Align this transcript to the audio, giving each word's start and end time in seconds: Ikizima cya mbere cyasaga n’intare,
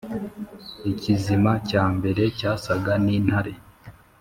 Ikizima 0.91 1.51
cya 1.69 1.83
mbere 1.97 2.21
cyasaga 2.37 2.93
n’intare, 3.05 3.53